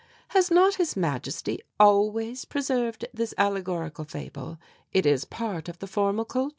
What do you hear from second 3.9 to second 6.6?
fable? It is part of the formal kultur."